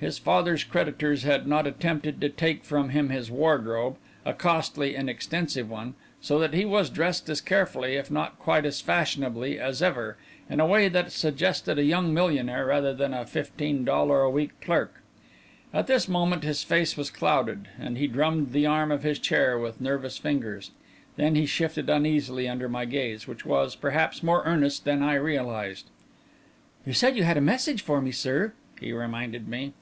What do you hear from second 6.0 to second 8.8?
so that he was dressed as carefully, if not quite as